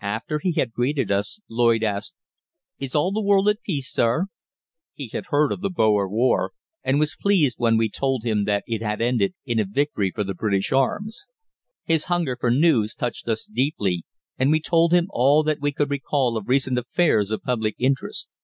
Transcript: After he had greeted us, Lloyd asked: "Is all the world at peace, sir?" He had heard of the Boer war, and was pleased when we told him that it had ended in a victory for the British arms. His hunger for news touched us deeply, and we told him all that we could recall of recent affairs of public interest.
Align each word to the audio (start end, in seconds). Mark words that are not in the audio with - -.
After 0.00 0.38
he 0.38 0.52
had 0.52 0.72
greeted 0.72 1.12
us, 1.12 1.38
Lloyd 1.50 1.82
asked: 1.84 2.14
"Is 2.78 2.94
all 2.94 3.12
the 3.12 3.20
world 3.20 3.46
at 3.50 3.60
peace, 3.60 3.92
sir?" 3.92 4.24
He 4.94 5.08
had 5.08 5.26
heard 5.26 5.52
of 5.52 5.60
the 5.60 5.68
Boer 5.68 6.08
war, 6.08 6.52
and 6.82 6.98
was 6.98 7.14
pleased 7.20 7.56
when 7.58 7.76
we 7.76 7.90
told 7.90 8.22
him 8.24 8.44
that 8.46 8.64
it 8.66 8.80
had 8.80 9.02
ended 9.02 9.34
in 9.44 9.58
a 9.60 9.66
victory 9.66 10.10
for 10.10 10.24
the 10.24 10.32
British 10.32 10.72
arms. 10.72 11.26
His 11.84 12.04
hunger 12.04 12.38
for 12.40 12.50
news 12.50 12.94
touched 12.94 13.28
us 13.28 13.44
deeply, 13.44 14.06
and 14.38 14.50
we 14.50 14.60
told 14.60 14.92
him 14.94 15.08
all 15.10 15.42
that 15.42 15.60
we 15.60 15.72
could 15.72 15.90
recall 15.90 16.38
of 16.38 16.48
recent 16.48 16.78
affairs 16.78 17.30
of 17.30 17.42
public 17.42 17.74
interest. 17.78 18.34